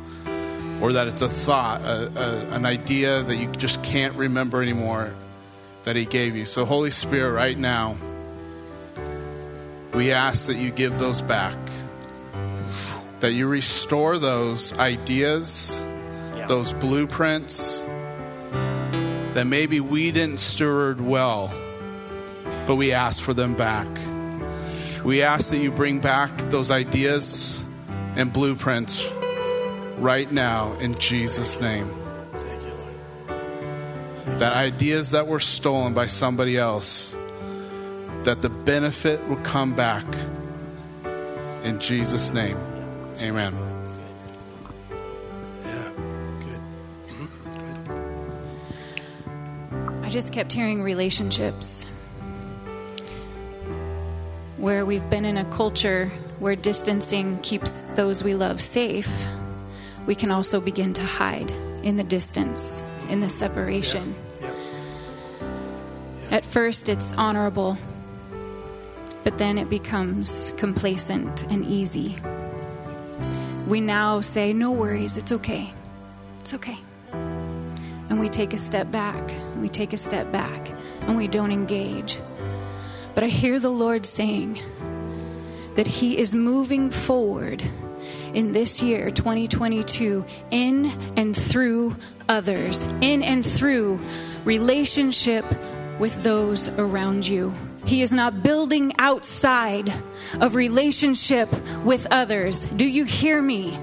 [0.81, 5.15] or that it's a thought, a, a, an idea that you just can't remember anymore
[5.85, 6.45] that He gave you.
[6.45, 7.97] So, Holy Spirit, right now,
[9.95, 11.57] we ask that you give those back,
[13.21, 15.83] that you restore those ideas,
[16.37, 16.47] Yeah.
[16.47, 17.81] those blueprints
[19.35, 21.53] that maybe we didn't steward well,
[22.67, 23.87] but we ask for them back.
[25.05, 27.63] We ask that you bring back those ideas
[28.17, 29.05] and blueprints
[29.99, 31.91] right now in Jesus' name.
[34.39, 37.15] That ideas that were stolen by somebody else
[38.25, 40.07] that the benefit will come back
[41.65, 42.57] in Jesus' name.
[43.21, 43.55] Amen.
[45.65, 45.91] Yeah,
[46.41, 46.61] good.
[50.05, 51.87] I just kept hearing relationships
[54.57, 59.27] where we've been in a culture where distancing keeps those we love safe.
[60.07, 61.51] We can also begin to hide
[61.83, 64.15] in the distance, in the separation.
[64.41, 64.53] Yeah.
[66.31, 67.77] At first, it's honorable,
[69.25, 72.17] but then it becomes complacent and easy.
[73.67, 75.73] We now say, No worries, it's okay.
[76.41, 76.79] It's okay.
[77.13, 81.53] And we take a step back, and we take a step back, and we don't
[81.53, 82.19] engage.
[83.15, 84.61] But I hear the Lord saying
[85.77, 87.63] that He is moving forward
[88.35, 91.97] in this year, 2022, in and through
[92.29, 94.01] others, in and through
[94.45, 95.45] relationship
[95.99, 97.55] with those around you.
[97.85, 99.93] He is not building outside
[100.41, 101.49] of relationship
[101.85, 102.65] with others.
[102.67, 103.79] Do you hear me?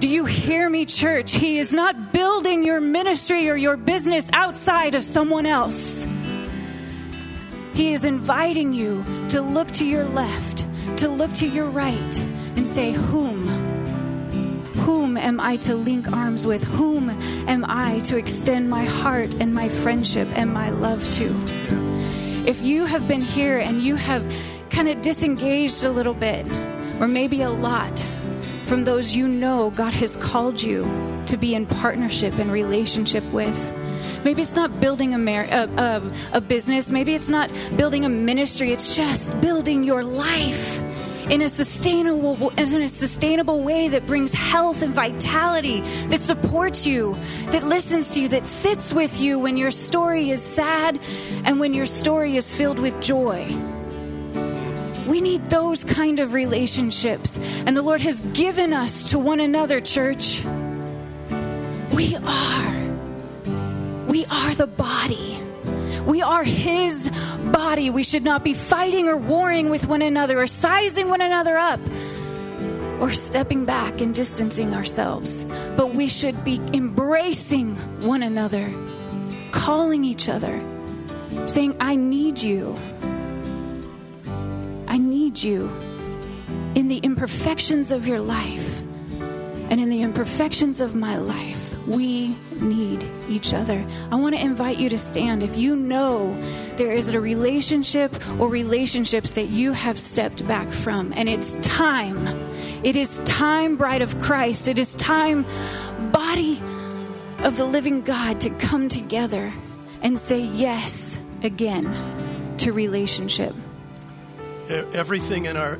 [0.00, 1.32] Do you hear me, church?
[1.32, 6.06] He is not building your ministry or your business outside of someone else.
[7.72, 10.66] He is inviting you to look to your left,
[10.98, 12.18] to look to your right,
[12.56, 13.46] and say, Whom?
[14.76, 16.62] Whom am I to link arms with?
[16.64, 17.10] Whom
[17.48, 21.95] am I to extend my heart and my friendship and my love to?
[22.46, 24.32] If you have been here and you have
[24.70, 26.46] kind of disengaged a little bit,
[27.00, 27.98] or maybe a lot,
[28.66, 30.84] from those you know God has called you
[31.26, 33.74] to be in partnership and relationship with.
[34.24, 38.08] Maybe it's not building a, mar- a, a, a business, maybe it's not building a
[38.08, 40.80] ministry, it's just building your life
[41.30, 47.16] in a sustainable in a sustainable way that brings health and vitality that supports you
[47.50, 51.00] that listens to you that sits with you when your story is sad
[51.44, 53.44] and when your story is filled with joy.
[55.08, 59.80] We need those kind of relationships and the lord has given us to one another
[59.80, 60.44] church.
[61.92, 62.96] We are
[64.06, 65.45] we are the body
[66.06, 67.10] We are His
[67.52, 67.90] body.
[67.90, 71.80] We should not be fighting or warring with one another or sizing one another up
[73.00, 75.44] or stepping back and distancing ourselves.
[75.76, 78.72] But we should be embracing one another,
[79.50, 80.62] calling each other,
[81.46, 82.76] saying, I need you.
[84.86, 85.68] I need you
[86.74, 88.80] in the imperfections of your life
[89.68, 91.76] and in the imperfections of my life.
[91.86, 93.84] We need each other.
[94.10, 95.42] I want to invite you to stand.
[95.42, 96.40] If you know
[96.76, 102.26] there is a relationship or relationships that you have stepped back from, and it's time,
[102.82, 105.44] it is time, bride of Christ, it is time,
[106.12, 106.62] body
[107.40, 109.52] of the living God, to come together
[110.02, 113.54] and say yes again to relationship.
[114.68, 115.78] Everything in our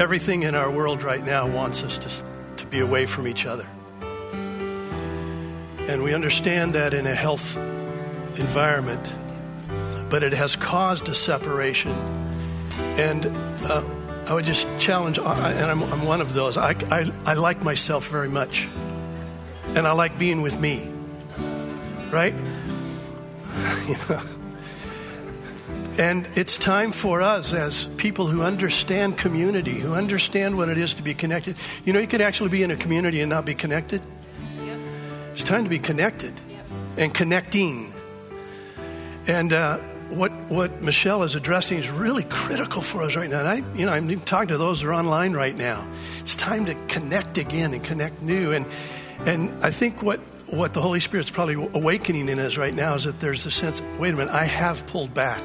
[0.00, 2.08] everything in our world right now wants us to,
[2.56, 3.66] to be away from each other.
[5.88, 7.56] And we understand that in a health
[8.38, 9.14] environment,
[10.10, 11.92] but it has caused a separation.
[12.98, 13.26] And
[13.64, 13.82] uh,
[14.26, 18.08] I would just challenge, and I'm, I'm one of those, I, I, I like myself
[18.08, 18.68] very much.
[19.68, 20.90] And I like being with me.
[22.10, 22.34] Right?
[25.98, 30.94] And it's time for us as people who understand community, who understand what it is
[30.94, 31.56] to be connected.
[31.84, 34.00] You know, you could actually be in a community and not be connected.
[35.38, 36.34] It's time to be connected
[36.96, 37.92] and connecting.
[39.28, 39.78] And uh,
[40.08, 43.46] what what Michelle is addressing is really critical for us right now.
[43.46, 45.88] And I, you know, I'm talking to those that are online right now.
[46.18, 48.50] It's time to connect again and connect new.
[48.50, 48.66] And
[49.20, 50.18] and I think what
[50.48, 53.80] what the Holy Spirit's probably awakening in us right now is that there's a sense.
[53.96, 55.44] Wait a minute, I have pulled back.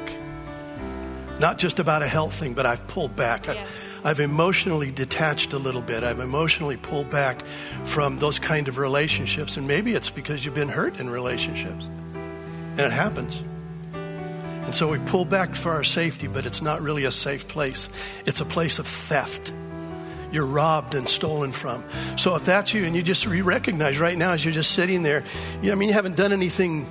[1.44, 3.50] Not just about a health thing, but I've pulled back.
[3.50, 3.60] I've-
[4.06, 6.02] I've emotionally detached a little bit.
[6.02, 7.42] I've emotionally pulled back
[7.84, 9.58] from those kind of relationships.
[9.58, 11.84] And maybe it's because you've been hurt in relationships.
[12.78, 13.44] And it happens.
[13.94, 17.90] And so we pull back for our safety, but it's not really a safe place.
[18.26, 19.52] It's a place of theft.
[20.32, 21.84] You're robbed and stolen from.
[22.16, 25.04] So if that's you and you just re recognize right now as you're just sitting
[25.04, 25.26] there,
[25.62, 26.88] you- I mean, you haven't done anything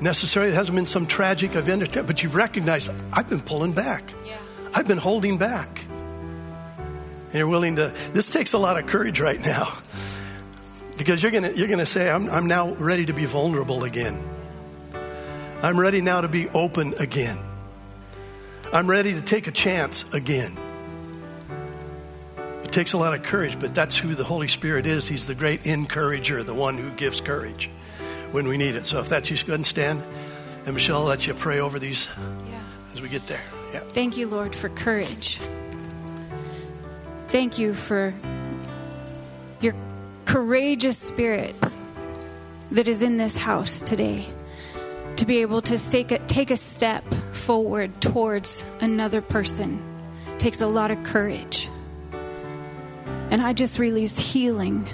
[0.00, 4.12] necessarily, it hasn't been some tragic event, but you've recognized, I've been pulling back.
[4.72, 5.84] I've been holding back.
[5.88, 9.72] And you're willing to, this takes a lot of courage right now.
[10.96, 14.22] Because you're going you're gonna say, I'm, I'm now ready to be vulnerable again.
[15.62, 17.38] I'm ready now to be open again.
[18.72, 20.58] I'm ready to take a chance again.
[22.64, 25.08] It takes a lot of courage, but that's who the Holy Spirit is.
[25.08, 27.70] He's the great encourager, the one who gives courage
[28.32, 28.86] when we need it.
[28.86, 30.02] So if that's you, go ahead and stand.
[30.66, 32.08] And Michelle, I'll let you pray over these
[32.94, 33.42] as we get there.
[33.72, 33.80] Yeah.
[33.80, 35.38] Thank you, Lord, for courage.
[37.28, 38.12] Thank you for
[39.60, 39.74] your
[40.24, 41.54] courageous spirit
[42.70, 44.28] that is in this house today
[45.16, 49.82] to be able to take a, take a step forward towards another person
[50.40, 51.68] takes a lot of courage.
[53.30, 54.88] And I just release healing.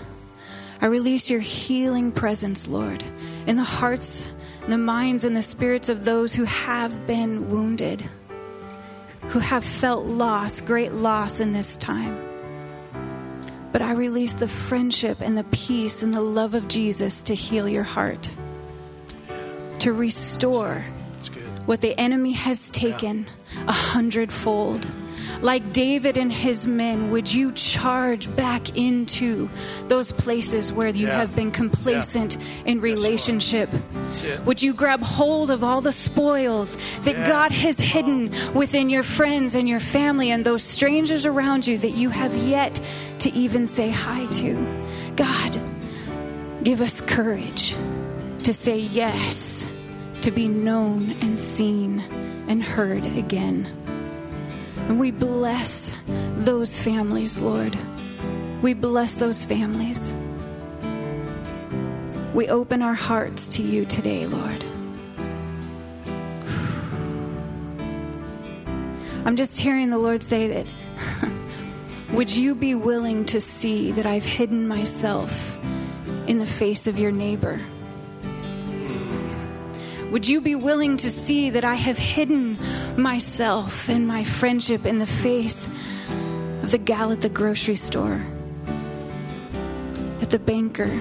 [0.81, 3.03] I release your healing presence, Lord,
[3.47, 4.27] in the hearts,
[4.69, 8.09] the minds, and the spirits of those who have been wounded
[9.29, 12.23] who have felt loss, great loss in this time.
[13.73, 17.69] But I release the friendship and the peace and the love of Jesus to heal
[17.69, 18.31] your heart,
[19.81, 20.85] to restore
[21.67, 23.27] what the enemy has taken
[23.67, 24.87] a hundredfold.
[25.43, 29.51] Like David and his men, would you charge back into
[29.89, 31.19] those places where you Yeah.
[31.19, 33.69] have been complacent in relationship?
[34.47, 37.29] Would you grab hold of all the spoils that Yeah.
[37.29, 41.93] God has hidden within your friends and your family and those strangers around you that
[41.93, 42.81] you have yet
[43.21, 44.57] to even say hi to?
[45.17, 45.61] God,
[46.63, 47.77] give us courage
[48.43, 49.67] to say yes,
[50.23, 52.03] to be known and seen
[52.49, 53.67] and heard again.
[54.89, 55.93] And we bless
[56.37, 57.77] those families, Lord.
[58.63, 60.13] We bless those families.
[62.33, 64.65] We open our hearts to you today, Lord.
[69.25, 70.67] I'm just hearing the Lord say that
[72.13, 75.59] would you be willing to see that I've hidden myself
[76.29, 77.61] in the face of your neighbor?
[80.17, 82.57] Would you be willing to see that I have hidden
[82.97, 85.69] myself and my friendship in the face
[86.63, 88.25] of the gal at the grocery store,
[90.23, 90.99] at the banker,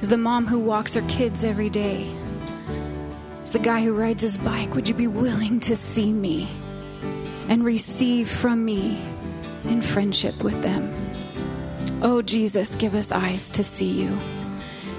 [0.00, 2.10] is the mom who walks her kids every day,
[3.44, 4.74] is the guy who rides his bike?
[4.74, 6.48] Would you be willing to see me
[7.50, 8.98] and receive from me
[9.64, 10.90] in friendship with them?
[12.00, 14.18] Oh, Jesus, give us eyes to see you.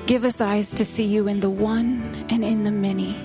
[0.10, 3.16] Give us eyes to see you in the one and in the many.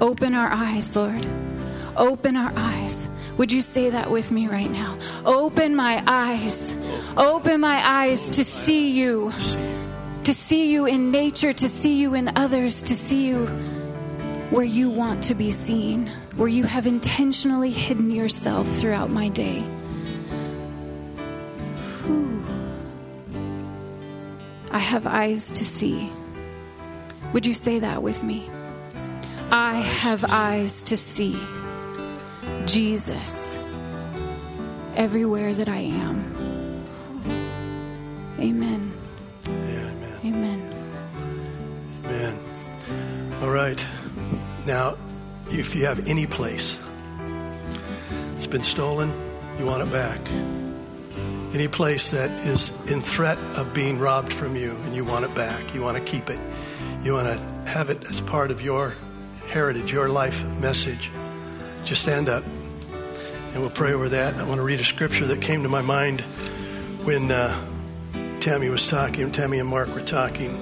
[0.00, 1.26] Open our eyes, Lord.
[1.98, 3.10] Open our eyes.
[3.36, 4.96] Would you say that with me right now?
[5.26, 6.74] Open my eyes.
[7.14, 9.34] Open my eyes to see you.
[10.24, 13.44] To see you in nature, to see you in others, to see you
[14.48, 19.62] where you want to be seen, where you have intentionally hidden yourself throughout my day.
[24.70, 26.10] I have eyes to see.
[27.32, 28.48] Would you say that with me?
[29.50, 31.38] I have eyes to see
[32.66, 33.58] Jesus
[34.96, 36.84] everywhere that I am.
[38.38, 38.92] Amen.
[39.46, 40.20] Yeah, amen.
[40.24, 40.74] Amen.
[42.04, 42.38] Amen.
[43.42, 43.86] All right.
[44.66, 44.96] Now,
[45.50, 46.78] if you have any place
[48.32, 49.12] that's been stolen,
[49.58, 50.20] you want it back.
[51.56, 55.34] Any place that is in threat of being robbed from you and you want it
[55.34, 56.38] back, you want to keep it,
[57.02, 58.92] you want to have it as part of your
[59.46, 61.10] heritage, your life message,
[61.82, 64.34] just stand up and we'll pray over that.
[64.34, 66.20] I want to read a scripture that came to my mind
[67.04, 67.58] when uh,
[68.40, 70.60] Tammy was talking, Tammy and Mark were talking.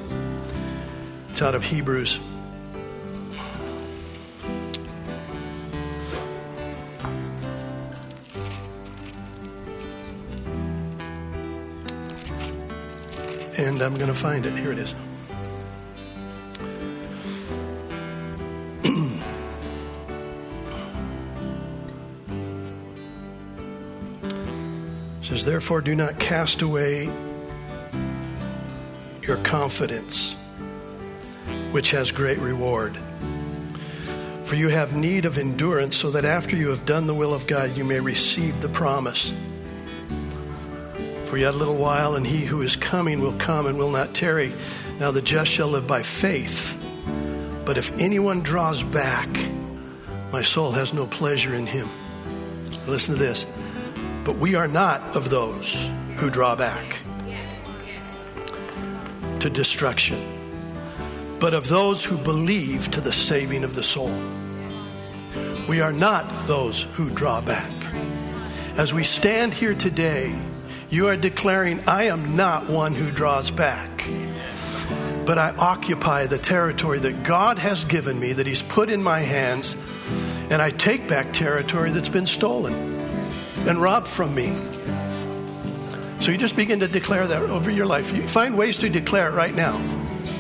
[1.31, 2.21] It's out of Hebrews.
[13.75, 14.57] And I'm going to find it.
[14.57, 14.95] Here it is.
[25.21, 27.11] It says, Therefore, do not cast away
[29.23, 30.37] your confidence,
[31.73, 32.97] which has great reward.
[34.45, 37.49] For you have need of endurance, so that after you have done the will of
[37.49, 39.33] God, you may receive the promise.
[41.35, 44.15] For yet a little while, and he who is coming will come and will not
[44.15, 44.55] tarry.
[45.01, 46.79] Now the just shall live by faith.
[47.65, 49.29] But if anyone draws back,
[50.31, 51.89] my soul has no pleasure in him.
[52.87, 53.47] Listen to this.
[54.23, 56.99] But we are not of those who draw back
[59.41, 60.21] to destruction,
[61.41, 64.15] but of those who believe to the saving of the soul.
[65.69, 67.73] We are not those who draw back.
[68.77, 70.33] As we stand here today,
[70.95, 74.09] you are declaring, I am not one who draws back,
[75.27, 79.19] but I occupy the territory that God has given me, that He's put in my
[79.19, 79.75] hands,
[80.51, 82.75] and I take back territory that's been stolen
[83.67, 84.57] and robbed from me.
[86.21, 88.13] So you just begin to declare that over your life.
[88.13, 89.81] You find ways to declare it right now.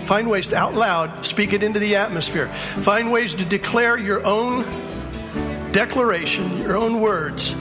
[0.05, 2.47] Find ways to out loud speak it into the atmosphere.
[2.47, 4.63] Find ways to declare your own
[5.73, 7.57] declaration, your own words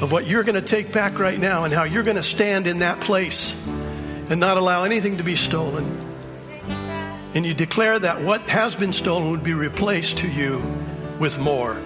[0.00, 2.66] of what you're going to take back right now and how you're going to stand
[2.66, 3.54] in that place
[4.30, 5.84] and not allow anything to be stolen.
[7.34, 10.62] And you declare that what has been stolen would be replaced to you
[11.18, 11.80] with more,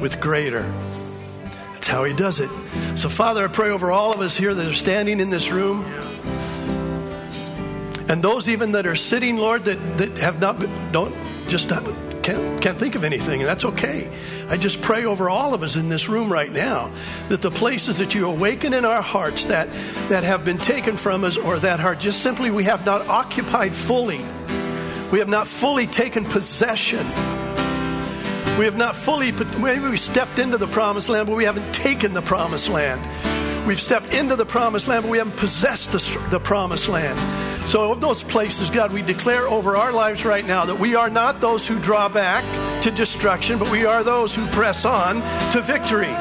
[0.00, 0.62] with greater.
[1.72, 2.50] That's how he does it.
[2.96, 5.84] So, Father, I pray over all of us here that are standing in this room.
[8.08, 10.60] And those even that are sitting, Lord, that, that have not
[10.92, 11.14] don't
[11.48, 11.68] just
[12.24, 14.10] can't, can't think of anything, and that's okay.
[14.48, 16.90] I just pray over all of us in this room right now
[17.28, 19.70] that the places that you awaken in our hearts that,
[20.08, 23.76] that have been taken from us or that are just simply we have not occupied
[23.76, 24.24] fully,
[25.12, 27.06] we have not fully taken possession.
[28.56, 32.14] We have not fully, maybe we stepped into the promised land, but we haven't taken
[32.14, 33.66] the promised land.
[33.66, 37.18] We've stepped into the promised land, but we haven't possessed the, the promised land.
[37.66, 41.08] So, of those places, God, we declare over our lives right now that we are
[41.08, 42.44] not those who draw back
[42.82, 46.14] to destruction, but we are those who press on to victory.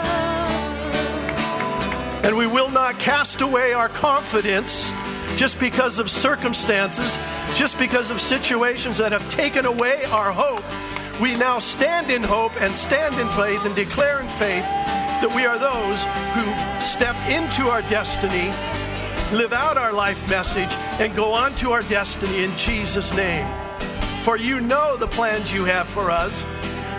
[2.23, 4.93] And we will not cast away our confidence
[5.35, 7.17] just because of circumstances,
[7.55, 10.63] just because of situations that have taken away our hope.
[11.21, 15.45] We now stand in hope and stand in faith and declare in faith that we
[15.45, 18.51] are those who step into our destiny
[19.33, 23.47] live out our life message, and go on to our destiny in Jesus' name.
[24.21, 26.43] For you know the plans you have for us,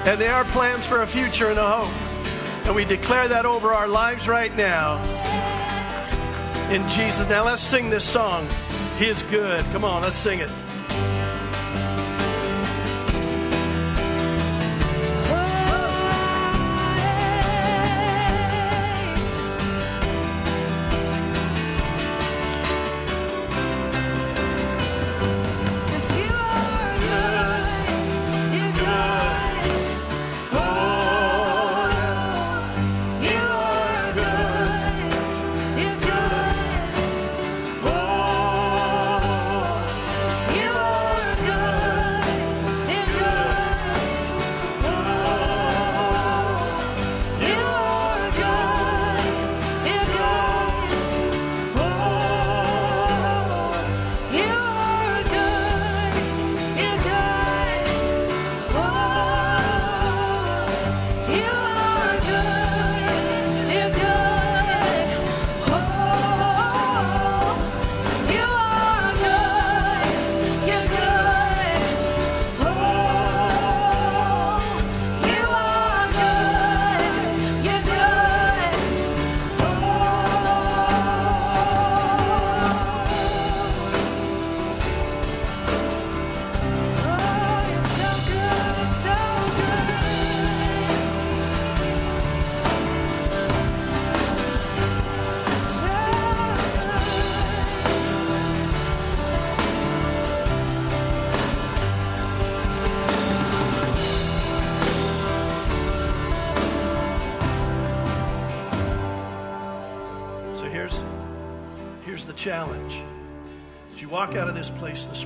[0.04, 2.66] and they are plans for a future and a hope.
[2.66, 5.02] And we declare that over our lives right now.
[6.70, 7.28] In Jesus.
[7.28, 8.48] Now let's sing this song.
[8.98, 9.64] He is good.
[9.66, 10.50] Come on, let's sing it.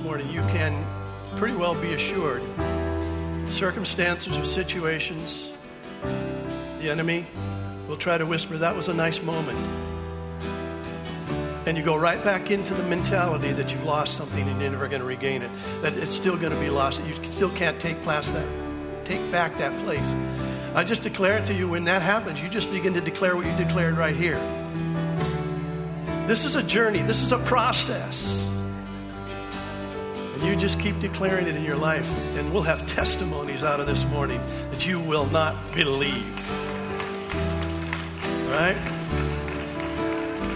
[0.01, 0.85] Morning, you can
[1.37, 2.43] pretty well be assured
[3.49, 5.51] circumstances or situations,
[6.79, 7.25] the enemy
[7.87, 9.57] will try to whisper, That was a nice moment.
[11.65, 14.87] And you go right back into the mentality that you've lost something and you're never
[14.87, 18.01] going to regain it, that it's still going to be lost, you still can't take,
[18.01, 20.15] place that, take back that place.
[20.73, 23.45] I just declare it to you when that happens, you just begin to declare what
[23.45, 24.39] you declared right here.
[26.27, 28.45] This is a journey, this is a process.
[30.39, 33.87] And you just keep declaring it in your life, and we'll have testimonies out of
[33.87, 34.39] this morning
[34.71, 36.49] that you will not believe.
[38.23, 38.77] All right?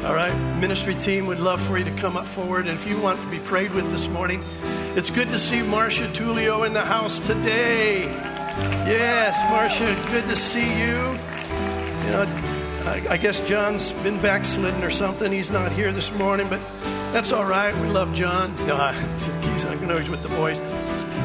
[0.06, 2.68] All right, ministry team would love for you to come up forward.
[2.68, 4.42] And if you want to be prayed with this morning,
[4.96, 8.04] it's good to see Marcia Tulio in the house today.
[8.04, 10.96] Yes, Marcia, good to see you.
[12.06, 12.26] You know,
[12.86, 15.30] I, I guess John's been backslidden or something.
[15.30, 16.62] He's not here this morning, but
[17.14, 17.76] that's all right.
[17.78, 18.52] We love John.
[18.58, 20.60] He's, I know he's with the boys.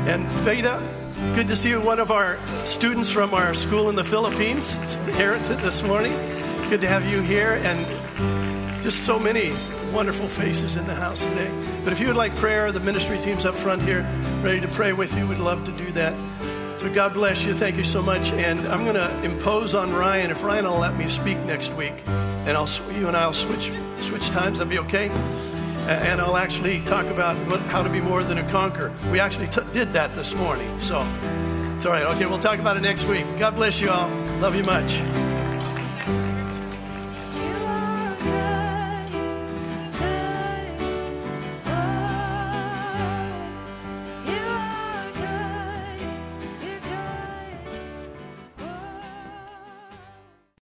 [0.06, 0.82] And Fada,
[1.22, 4.76] it's good to see you, one of our students from our school in the Philippines,
[5.16, 6.12] here this morning.
[6.68, 7.58] Good to have you here.
[7.64, 9.54] And just so many
[9.94, 11.50] wonderful faces in the house today.
[11.84, 14.06] But if you would like prayer, the ministry team's up front here,
[14.42, 15.26] ready to pray with you.
[15.26, 16.14] We'd love to do that.
[16.80, 17.54] So God bless you.
[17.54, 18.30] Thank you so much.
[18.32, 21.94] And I'm going to impose on Ryan if Ryan will let me speak next week,
[22.06, 23.72] and I'll you and I'll switch
[24.02, 24.58] switch times.
[24.58, 25.10] That'd be okay.
[25.88, 27.36] And I'll actually talk about
[27.68, 28.92] how to be more than a conqueror.
[29.10, 31.00] We actually t- did that this morning, so
[31.74, 32.04] it's all right.
[32.14, 33.26] Okay, we'll talk about it next week.
[33.38, 34.10] God bless you all.
[34.38, 35.27] Love you much.